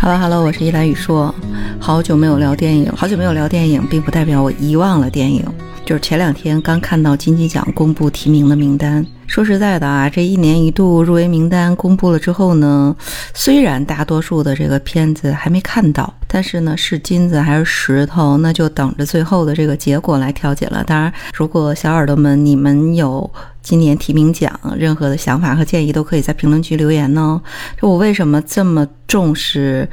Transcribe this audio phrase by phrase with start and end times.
[0.00, 1.34] Hello，Hello，我是依兰雨硕，
[1.80, 5.44] 好久没有聊电影，好久没有聊电影，并不代表我遗忘了电影。
[5.88, 9.06] 就是前两天刚看到金鸡奖公布提名的名单。
[9.26, 12.94] 说实在的啊，这一年一度入围名单公布了之后呢，
[13.32, 20.84] 虽然大多数的这个片子还没看到，但是呢，是金子还是石头，那就等着最后的这个结果来调解了。
[20.84, 23.30] 当然，如果小耳朵们你们有
[23.62, 27.40] 今年提名奖任何的想法和建议，都可以在评论区留言呢。
[27.80, 29.88] 就我为什么这么重视？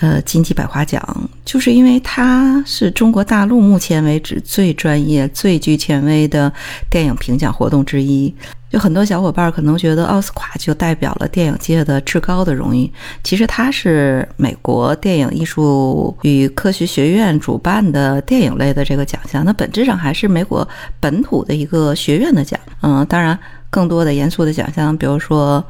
[0.00, 1.00] 呃，金鸡百花奖
[1.44, 6.50] 就是因为它是中国大陆目前为止最专业、最具权威的
[6.88, 8.34] 电影评奖活动之一。
[8.70, 12.90] 有很多小伙伴可能觉得奥斯卡就代表了电影界的至高的荣誉，
[13.22, 20.66] 其实它是美国电影艺术与科学学院主办的电影类的这个奖项，那本质上还是美国
[20.98, 22.58] 本土的一个学院的奖。
[22.80, 25.62] 嗯，当然，更多的严肃的奖项，比如说。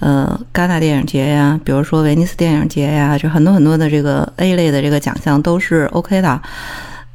[0.00, 6.40] 呃，戛纳电影节呀，比如说威尼斯电影节呀，就很多很多的这个 A 类的这个奖项都是 OK 的。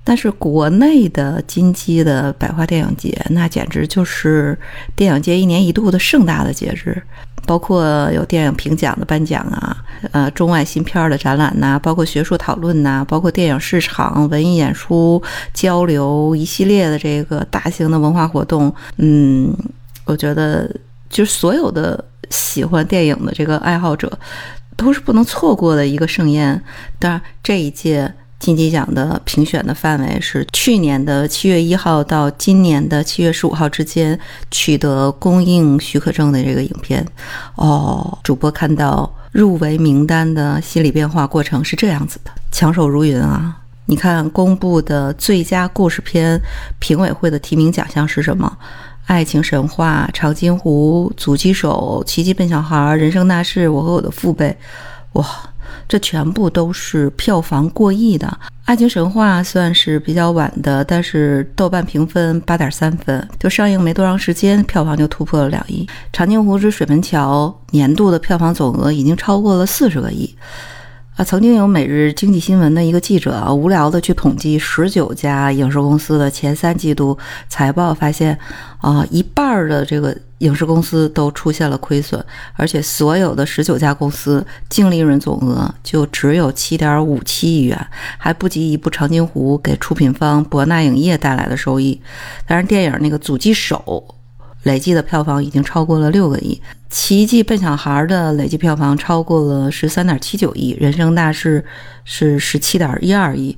[0.03, 4.57] 但是国内的金鸡的百花电影节，那简直就是
[4.95, 6.99] 电影界一年一度的盛大的节日，
[7.45, 9.77] 包括有电影评奖的颁奖啊，
[10.11, 15.21] 呃，中外新片的展览呐，包括学术讨论呐，包括电影市场、文艺演出
[15.53, 18.73] 交流一系列的这个大型的文化活动。
[18.97, 19.53] 嗯，
[20.05, 20.73] 我觉得
[21.07, 22.03] 就是所有的。
[22.29, 24.17] 喜欢电影的这个爱好者，
[24.75, 26.61] 都是不能错过的一个盛宴。
[26.97, 34.17] 当然，这一届金鸡奖的评选的范围是去年的七月一号到今年的七月十五号之间
[34.49, 37.05] 取得公映许可证的这个影片。
[37.55, 43.57] 哦，主播看到入围名单的心理变化过程是这样子的，强手如云啊！
[43.85, 46.39] 你看公布的最佳故事片
[46.77, 48.57] 评委会的提名奖项是什么？
[49.09, 54.55] 爱情神话、长津湖、阻击手、奇迹笨小孩、人生大事、我和我的父辈，
[55.13, 55.25] 哇，
[55.87, 58.39] 这全部都是票房过亿的。
[58.65, 65.89] 爱情神话算是比较晚的，但是豆瓣评分八点三分，就上映没多长时间，票房就突破了两亿。
[66.13, 70.31] 长津湖之水门桥年度的票房总额已经超过了四十个亿。
[71.19, 77.17] 啊，曾经有《每日经济新闻》的一个记者啊，无聊的去统计十九家影视公司的前三季度
[77.49, 78.39] 财报，发现
[78.77, 87.77] 啊，一半的这个影视公司都出现了亏损，而且所有的十九家公司净利润总额就只有七点五七亿元，
[88.17, 91.99] 还不及一部《长津湖》给出品方博纳影业带来的收益。
[92.47, 93.83] 当然，电影那个《阻击手》。
[94.63, 101.61] 累计的票房已经超过了六个亿，《奇迹笨小孩》的累计票房超过了十三点七九亿，《人生大事》
[102.03, 103.53] 是十七点一二亿，《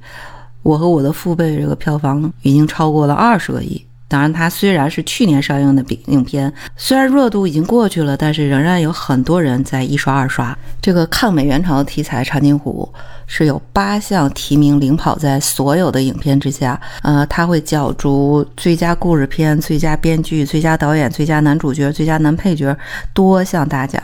[0.61, 3.83] 我和我的父辈》这个票房已经超过了二十个亿。
[4.11, 10.53] 当然，它虽然是去年上映的影片，虽然热度已经过去了，但是仍然有很多人在一刷二刷。
[10.81, 12.85] 这个抗美援朝题材《长津湖》
[13.25, 22.77] 是有八项提名领跑在所有的影片之下，呃，它会角逐最佳故事片、最佳编剧、最佳导演、最佳男主角、最佳男配角
[23.13, 24.03] 多项大奖。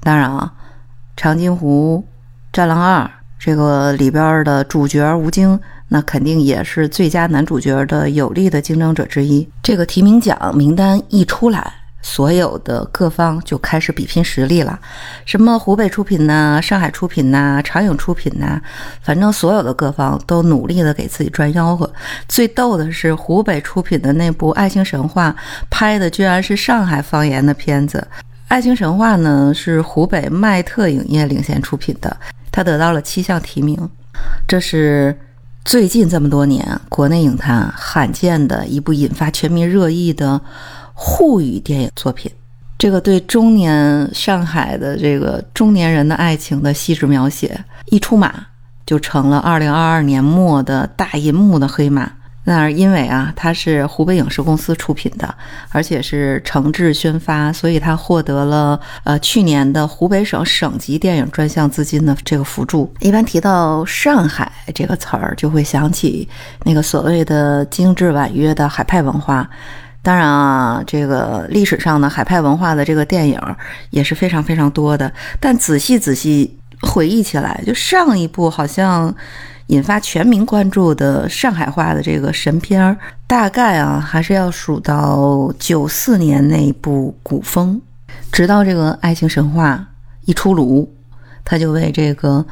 [0.00, 0.50] 当然啊，
[1.20, 2.02] 《长津湖》
[2.56, 3.04] 《战狼二》
[3.38, 5.60] 这个里边的主角吴京。
[5.94, 9.48] 那肯定也是最佳男主角的有力的竞争者之一。
[9.62, 11.72] 这个提名奖名单一出来，
[12.02, 14.76] 所有的各方就开始比拼实力了。
[15.24, 18.60] 什么湖北出品呐，上海出品呐，长影出品呐，
[19.02, 21.88] 反正所有的各方都努力的给自己赚吆喝。
[22.26, 25.30] 最逗的是，湖北出品的那部《爱情神话》
[25.70, 28.04] 拍的居然是上海方言的片子。
[28.48, 32.16] 《爱情神话》呢是湖北麦特影业领衔出品的，
[32.50, 33.88] 它得到了七项提名，
[34.48, 35.16] 这是。
[35.64, 40.38] 最近这么多年，国内影坛罕见的一部引发全民热议的
[40.92, 42.30] 沪语电影作品，
[42.78, 48.46] 这个对中年上海的这个中年人的爱情的细致描写，一出马
[48.84, 52.12] 就成了2022年末的大银幕的黑马。
[52.46, 55.34] 那因为啊，它是湖北影视公司出品的，
[55.70, 62.92] 而且是诚挚宣发，所以它获得了呃去年的湖北省省级电影专项资金的这个辅助。
[63.00, 66.28] 一般提到上海这个词儿，就会想起
[66.64, 69.48] 那个所谓的精致婉约的海派文化。
[70.02, 73.40] 当然啊，这个历史上的海派文化的这个电影
[73.88, 75.10] 也是非常非常多的。
[75.40, 79.14] 但仔细仔细回忆起来，就上一部好像。
[79.68, 82.96] 引发全民关注的上海话的这个神片儿，
[83.26, 87.80] 大概啊还是要数到九四年那部《古风》，
[88.30, 89.76] 直到这个《爱情神话》
[90.26, 90.92] 一出炉，
[91.44, 92.44] 他就为这个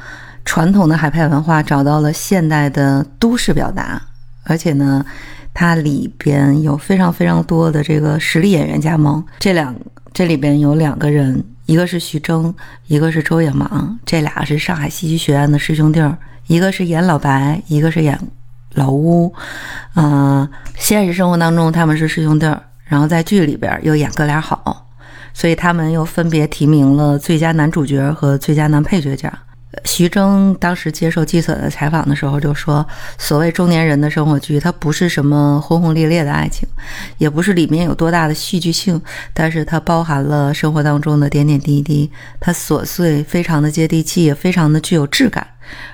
[0.44, 4.00] 传统的海派文化找到了现代的都市表达，
[4.44, 5.04] 而且呢，
[5.52, 9.74] 它里边有非常非常多的这个实力演员加盟，这两
[10.12, 11.44] 这里边有两个人。
[11.66, 12.52] 一个是徐峥，
[12.88, 18.18] 一个是周野芒，这俩是上海戏剧学院的师兄弟儿，一个是演老白，一个是演
[18.74, 19.32] 老乌。
[19.94, 24.86] 嗯，现实生活当中他们是师兄弟儿，然后在剧里边又演哥俩好，
[25.32, 29.32] 所以他们又分别提名了最佳男主角和最佳男配角奖。
[29.86, 32.86] 徐峥当时接受记者的采访的时候就说
[33.16, 36.68] ：“所谓中年人的生活剧，它不是什么轰轰烈烈的爱情，
[37.16, 39.00] 也不是里面有多大的戏剧性，
[39.32, 45.46] 但是它包含了生活当中的点点滴滴，它琐碎，非常的接地气，也非常的具有质感。”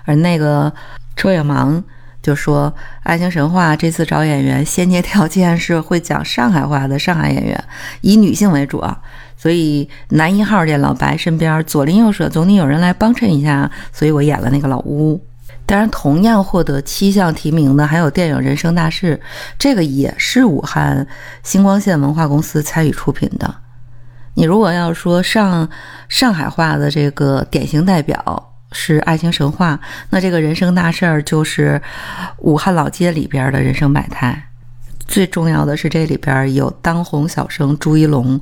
[0.05, 0.73] 而那个
[1.17, 1.83] 周野芒
[2.23, 2.73] 就说
[3.03, 7.65] ：“《爱情神话》这次找演员，先决条件是会讲上海话的上海演员，
[8.01, 9.01] 以女性为主啊。”
[9.37, 15.25] 所以男一号这老白身边左邻右舍总得有人来帮衬一下，所以我演了那个老乌。
[15.65, 19.17] 当然，同样获得七项提名的还有电影《人生大事》，
[19.59, 21.07] 这个也是武汉
[21.45, 23.55] 星光线文化公司参与出品的。
[24.35, 25.69] 你如果要说上
[26.09, 29.75] 上海话的这个典型代表是《爱情神话》，
[30.11, 31.81] 那这个人生大事儿就是
[32.39, 34.45] 武汉老街里边的人生百态。
[35.07, 38.39] 最重要的是，这里边有当红小生朱一龙，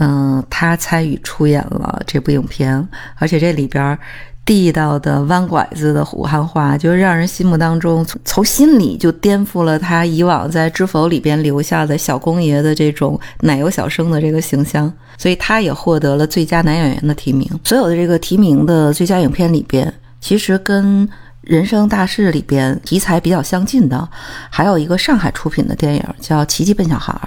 [0.00, 3.96] 嗯，他参与出演了这部影片，而且这里边
[4.44, 17.46] 地道的弯拐子的武汉话，就让人心目当中从从心里就颠覆了他以往在《知否》里边留下的小公爷的这种奶油小生的这个形象，所以他也获得了最佳男演员的提名。
[17.62, 21.06] 所有的这个提名的最佳影片里边，其实跟。
[21.40, 24.06] 人生大事里边题材比较相近的，
[24.50, 27.18] 还有一个上海出品的电影叫《奇迹笨小孩》，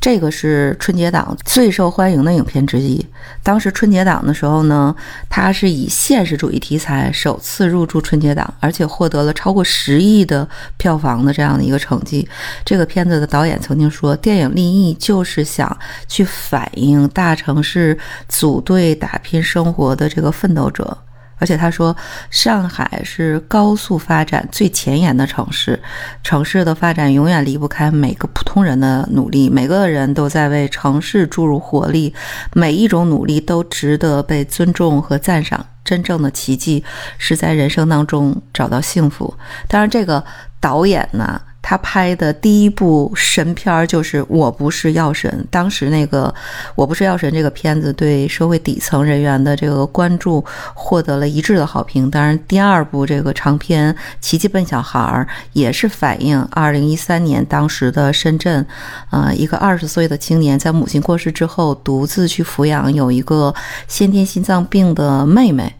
[0.00, 3.04] 这个是春节档最受欢迎的影片之一。
[3.42, 4.94] 当时春节档的时候呢，
[5.28, 12.26] 它是以现实主义题材首次入驻春节档，而且获得了超过十亿的票房的这样的一个成绩。
[12.64, 15.76] 这个片子的导演曾经说，电影立意就是想
[16.06, 20.96] 去反映大城市组队打拼生活的这个奋斗者。
[21.38, 21.96] 而且他说，
[22.30, 25.80] 上海是高速发展最前沿的城市，
[26.22, 32.14] 城市的发展永远离不开每个普通人的努力，每个人都在为城市注入活力，
[32.52, 35.64] 每一种努力都值得被尊重和赞赏。
[35.84, 36.84] 真正的奇迹
[37.16, 39.32] 是在人生当中找到幸福。
[39.68, 40.22] 当然，这个
[40.60, 41.40] 导演呢？
[41.60, 46.26] 他拍的第一部神片儿就是《我不是药神》，当时那个
[46.74, 52.10] 《我不是药神》这个片子对社会底层人员的这个关注获得了一致的好评。
[52.10, 54.98] 当然，第二部这个长片《奇迹笨小孩》
[55.52, 58.64] 也是反映二零一三年当时的深圳，
[59.10, 63.54] 呃，一个二十岁的青年在母亲过世之后独自去抚养有一个
[63.86, 65.74] 先天心脏病的妹妹。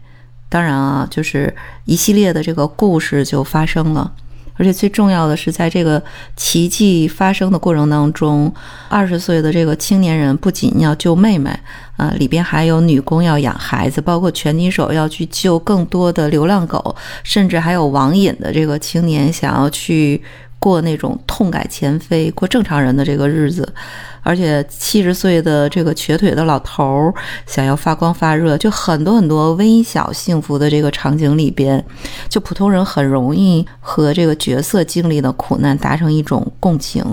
[0.49, 1.55] 当然啊，就是
[1.85, 4.11] 一系列的这个故事就发生了。
[4.59, 6.03] 而且最重要的是，在这个
[6.35, 8.53] 奇迹发生的过程当中，
[8.89, 11.49] 二十岁的这个青年人不仅要救妹妹，
[11.95, 20.21] 啊，里边还有女工要养孩子，包括拳击手要去救更多的流浪狗，甚至还有网瘾的这个青年想要去
[20.59, 23.73] 过那种痛改前非、过正常人的这个日子。
[24.21, 27.13] 而且七十岁的这个瘸腿的老头儿
[27.47, 31.83] 想要发光发热，就很多很多微小幸福的这个场景里边，
[32.27, 37.03] 就普通人很容易和这个角色经历的苦难达成一种共情。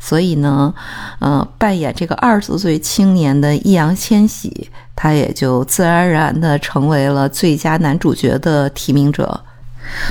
[0.00, 0.74] 所以呢，
[1.20, 9.40] 呃，扮演这个二十岁青年的易烊千玺，他也就自然而然的成为了最佳男主角的提名者。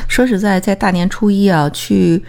[0.07, 2.23] 说实在，在大年初一啊，去。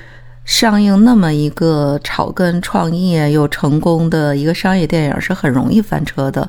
[0.47, 6.49] 上映那么一个草根创业又成功的一个商业电影是很容易翻车的，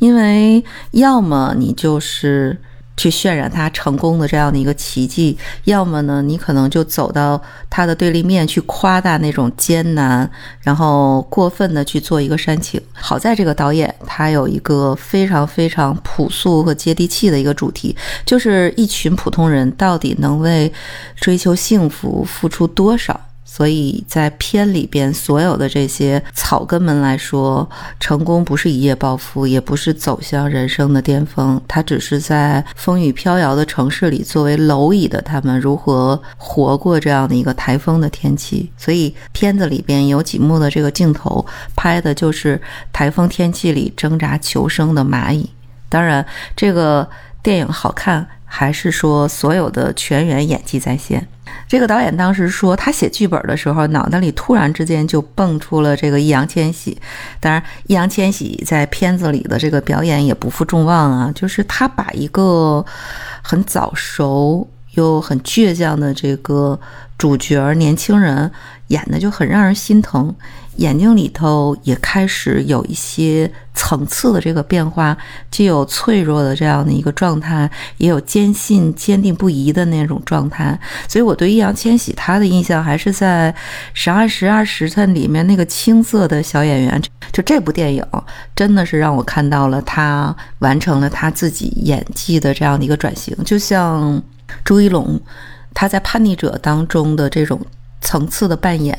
[0.00, 2.60] 因为要么你就是
[2.96, 10.28] 去渲染它成功的这样的一个奇迹，要么呢你可能就走到它的对立面去夸大那种艰难，
[10.60, 12.80] 然后过分的去做一个煽情。
[12.92, 20.72] 好在这个导演他有一个非常非常朴素和接地气的一个主题，就是一群普通人到底能为
[21.14, 23.20] 追求幸福付出多少。
[23.48, 27.66] 所以在片里边，所有的这些草根们来说，
[28.00, 38.68] 成功不是一夜暴富，也不是走向人生的巅峰，他只是在风雨飘摇的城市里，作为蝼蚁的他们如何活过这样的一个台风的天气。
[38.76, 42.60] 所以片子里边有几幕的这个镜头，拍的就是
[42.92, 45.48] 台风天气里挣扎求生的蚂蚁。
[45.88, 46.26] 当然，
[46.56, 47.08] 这个
[47.44, 51.28] 电影好看，还是说所有的全员演技在线。
[51.68, 56.96] 这个导演当时说，他写剧本的时候，脑袋里突然之间就蹦出了这个易烊千玺。
[57.40, 62.84] 当然，易烊千玺在片子里的这个表演也不负众望啊，就是他把一个
[63.42, 64.68] 很早熟。
[64.96, 66.78] 又很倔强的这个
[67.16, 68.50] 主角年轻人，
[68.88, 70.34] 演的就很让人心疼。
[70.76, 75.16] 眼睛里头也开始有一些层次的这个变化，
[75.50, 80.78] 既有脆弱的这样的一个状态，也有坚信、坚定不移的那种状态。
[81.08, 83.50] 所以我对易烊千玺他的印象还是在
[83.94, 87.02] 《十二时二时辰》里面那个青涩的小演员。
[87.32, 88.04] 就这部电影，
[88.54, 93.34] 真的是让我看到了他完成了他自己演技的这样的一个转型。
[93.46, 94.22] 就像
[94.66, 95.18] 朱一龙，
[95.72, 97.58] 他在《叛逆者》当中的这种。
[98.02, 98.96] 层次的扮演，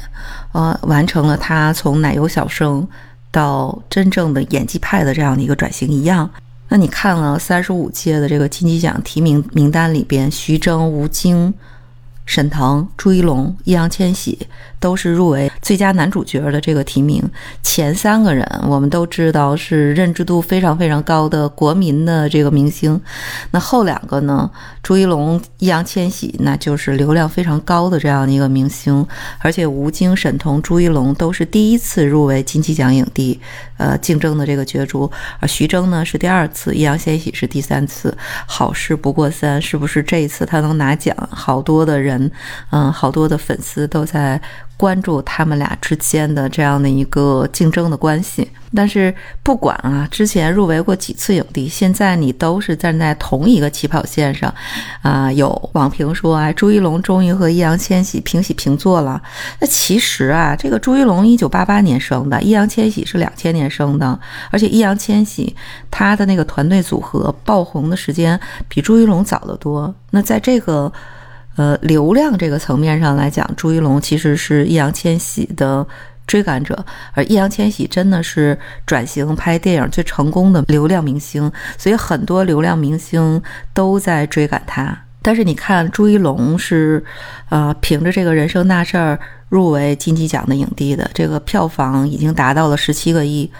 [0.51, 2.86] 呃，完成了他从奶油小生
[3.31, 6.29] 到真正的演技派的这样的一个转型一样。
[6.67, 11.53] 那你看了三十五届的这个金鸡奖提名名单里边，徐峥、吴京。
[12.27, 14.38] 沈腾、朱一龙、易烊千玺
[14.79, 17.24] 都是入围最佳男主角的这个提名。
[17.63, 23.00] 前三个人我们都知道是认知度非常非常高的国民的这个明星。
[23.51, 24.51] 那后两个呢？
[24.84, 29.05] 朱一龙、易烊千玺，那就是流量非常高的这样的一个明星。
[29.39, 33.39] 而且吴京、沈腾、朱一龙都是第一次入围金鸡奖影帝，
[33.77, 35.10] 呃，竞争的这个角逐。
[35.39, 38.15] 而徐峥呢是第二次，易烊千玺是第三次。
[38.46, 41.15] 好事不过三，是不是这一次他能拿奖？
[41.31, 42.16] 好多的人。
[42.71, 44.39] 嗯，好多的粉丝都在
[44.75, 48.50] 关注他们俩之间的这样的一个竞争的关系。
[48.75, 54.53] 但是不管啊，之前入围过几次影帝，现在你都是站在同一个起跑线上，
[55.01, 59.21] 啊，有网评说啊，朱一龙终于和易烊千玺平起平坐了。
[59.62, 64.19] 那其实啊，这个朱一龙一九八八年生的，易烊千玺是两千年生的，
[64.51, 65.55] 而且易烊千玺
[65.89, 69.95] 他的那个团队组合爆红的时间比朱一龙早得多。
[70.12, 70.91] 那在这个。
[71.57, 75.85] 呃，流量这个层面上来讲，朱一龙其实是易烊千玺的
[76.25, 83.41] 追赶者，而易烊千玺真的是转型拍电影最成功的流量明星，所以很多流量明星
[83.73, 84.97] 都在追赶他。
[85.21, 87.03] 但是你看，朱一龙是，
[87.49, 93.51] 呃，凭着这个人生大事儿入围金鸡奖的影帝的，这个票房已经达到了十七个亿。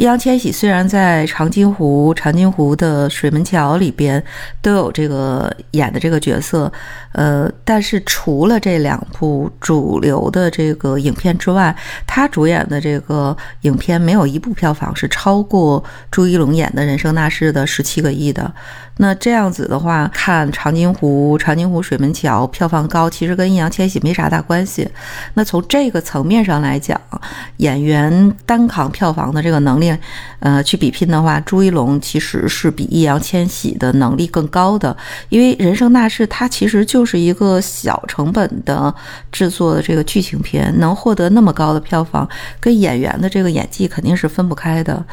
[0.00, 4.22] 易烊千玺虽然在《长津湖》《长津湖的水门桥》里边
[4.62, 6.72] 都有这个演的这个角色，
[7.12, 11.76] 呃，但是除了这两部主流的这个影片之外，
[12.06, 18.50] 他主演的这个影片没有一部票房是超过朱一龙演的《人生大事》的十七个亿的。
[18.96, 24.88] 那这样子的话，看《长津湖》《长津湖水门桥》票房高，其实跟易烊千玺没啥大关系。
[25.34, 26.98] 那从这个层面上来讲，
[27.58, 29.89] 演员单扛票房的这个能力，
[30.40, 34.96] 呃，去比拼的话，朱一龙其实是比易烊千玺的能力更高的。
[35.28, 38.94] 因为《人生大事》它其实就是一个小成本的
[39.30, 42.28] 制作的这个剧情片，能获得那么高的票房，
[42.58, 45.04] 跟演员的这个演技肯定是分不开的。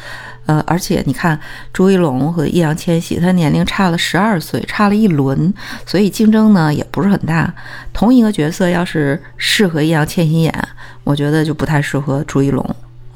[0.46, 1.38] 呃，而且你看，
[1.74, 5.54] 朱一龙和易烊千玺，他年龄差了十二岁，差了一轮，
[5.86, 7.54] 所以竞争呢也不是很大。
[7.92, 10.68] 同一个角色要是适合易烊千玺演，
[11.04, 12.66] 我觉得就不太适合朱一龙。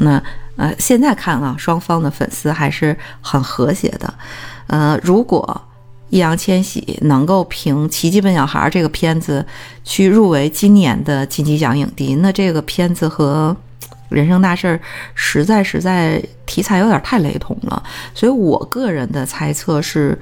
[0.01, 0.21] 那
[0.57, 4.13] 呃，现在看啊，双方的粉丝还是很和谐的。
[4.67, 5.61] 呃，如果
[6.09, 9.45] 易烊千玺能够凭《奇迹笨小孩》这个片子
[9.83, 13.55] 去入围今年的金鸡奖影帝，那这个片子和
[14.09, 14.79] 人生大事
[15.15, 16.21] 实在实在。
[16.51, 17.81] 题材有点太雷同了，
[18.13, 20.19] 所以我个人的猜测是，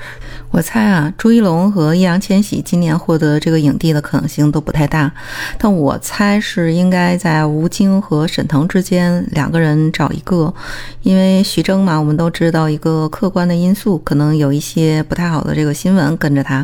[0.52, 5.12] 我猜啊，朱一龙和易烊千玺今年获得这个影帝的可能性都不太大，
[5.58, 10.54] 但我猜是应该在吴京和沈腾之间两个人找一个，
[11.02, 16.64] 因为徐峥嘛，我们都知道一个客观的因素，可能有一些不太好的这个新闻跟着他，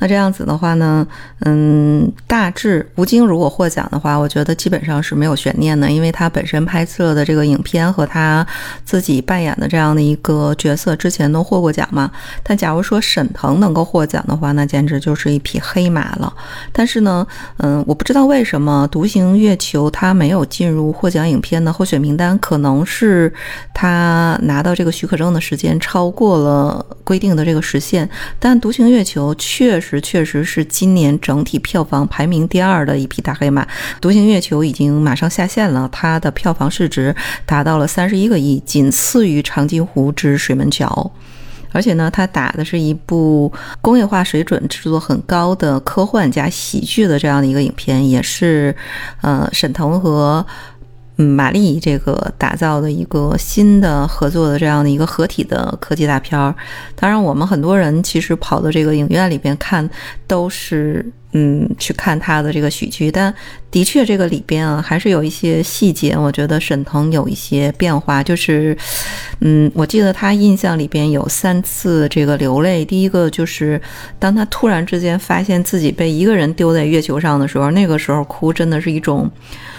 [0.00, 1.06] 那这样子的话呢，
[1.46, 8.46] 嗯，大致吴京如果获奖的话，我觉得基本上是没有悬念的，因为他本身拍摄的这个影片和他
[8.84, 12.10] 自自己扮演的这样的一个角色，之前都获过奖嘛？
[12.42, 16.34] 但假如说沈腾能够获奖的话，那简直就是一匹黑马了。
[16.72, 17.24] 但是呢，
[17.58, 23.32] 嗯，我不知道为什么《独行月球》它没有进入获奖影片的候选名单，可能是
[23.72, 28.10] 他拿到这个许可证的时间超过了规定的这个时限。
[28.40, 33.62] 但《独行月球》确实确实是今年整体票房排名第二的一匹大黑马，
[34.00, 37.14] 《独行月球》已经马上下线了，它的票房市值
[37.46, 38.87] 达到了三十一个亿，仅。
[38.90, 40.86] 次于《长津湖之水门桥》，
[41.72, 48.74] 而且呢，它打的是一部工业化水准制作很高的科幻加喜剧的这样的一个影片，也是
[49.20, 50.44] 呃沈腾和
[51.18, 56.54] 嗯玛丽这个打造的一个新的合作的这样的一个合体的科技大片儿。
[56.96, 59.88] 当然，我们很多人其实跑到这个影院里边看，
[60.26, 61.04] 都是。
[61.32, 63.32] 嗯，去看他的这个喜剧，但
[63.70, 68.22] 的确这个里边啊，还是有一些细节，我觉得沈腾有一些变化。
[68.22, 68.74] 就是，
[69.40, 72.82] 嗯，我记得他印象里边有三次这个流泪。
[72.82, 73.78] 第一个就是
[74.18, 79.30] 当他突然之间发现自己被一个人丢在月球上的时候，那个时候哭真的是一种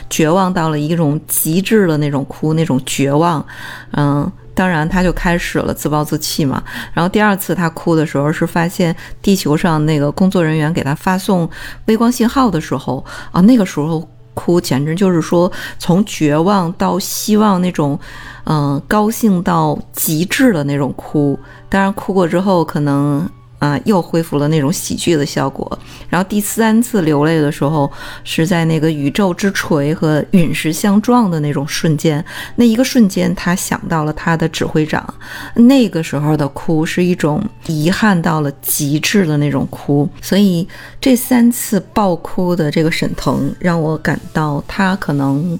[0.09, 3.45] 绝望到了一种极致的那种哭，那种绝望，
[3.91, 4.31] 嗯。
[4.55, 6.61] 当然，他就开始了自暴自弃嘛。
[6.91, 11.49] 然后第二次他哭的时候，是发现地球上那个工作人员给他发送
[11.85, 17.97] 微光信号的时候啊，那个时候哭简直就是说从绝望到希望那种，
[18.43, 21.39] 嗯，高兴到极致的那种哭。
[21.69, 23.25] 当然，哭过之后可能。
[23.59, 25.77] 啊，又恢复了那种喜剧的效果。
[26.09, 27.91] 然后第三次流泪的时候，
[28.23, 32.23] 是在那个宇宙之锤和陨石相撞的那种瞬间。
[32.55, 35.13] 那一个瞬间，他想到了他的指挥长。
[35.55, 40.09] 那个时候的哭是一种遗憾到了极致的那种哭。
[40.21, 40.67] 所以
[40.99, 45.59] 这三次爆哭的这个沈腾，让我感到他可能。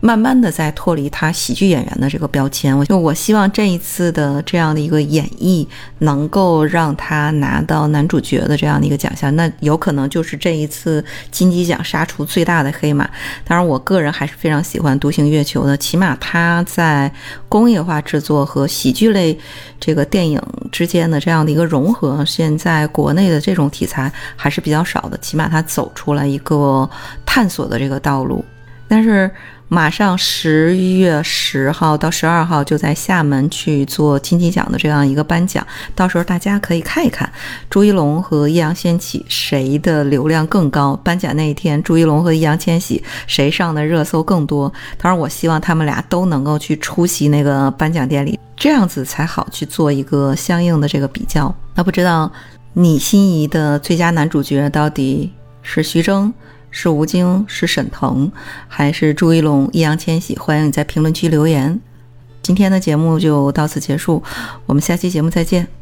[0.00, 5.66] 慢慢的在脱离他喜剧演员的这个标签，我就我希望这一次的这样的一个演绎
[5.98, 13.08] 能够让他拿到男主角的这样的一个奖项，那有可能就是这一次金鸡奖杀出最大的黑马。
[13.44, 17.12] 当然，我个人还是非常喜欢《独行月球》的，起码他在
[17.48, 19.38] 工业化制作和喜剧类
[19.78, 20.40] 这个电影
[20.72, 26.88] 之间的这样的一个融合，现在国内的这种题材还是比较少的，起码他走出来一个
[27.26, 28.42] 探索的这个道路，
[28.88, 29.30] 但是。
[29.72, 37.32] 马上十一月十号到十二号就在厦门去做金鸡奖的这样一个颁奖，到时候大家可以看一看
[37.70, 40.98] 朱一龙和易烊千玺谁的流量更高。
[41.04, 44.70] 颁奖那一天，朱一龙和易烊千玺谁上的热搜更多？
[44.98, 51.54] 当然，我希望他们俩都能够去出席那个颁奖典礼，这样子才好去做一个相应的这个比较。
[51.76, 52.28] 那不知道
[52.72, 56.32] 你心仪的最佳男主角到底是徐峥？
[56.70, 58.30] 是吴京，是沈腾，
[58.68, 60.36] 还是朱一龙、易烊千玺？
[60.38, 61.80] 欢迎你在评论区留言。
[62.42, 64.22] 今天的节目就到此结束，
[64.66, 65.79] 我们下期节目再见。